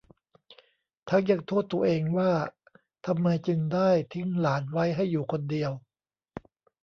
[1.09, 2.31] ทั้งยังโทษตัวเองว่า
[3.05, 5.71] ทำไมจึงได้ทิ้งหลานไว้ให้อยู่คนเดียว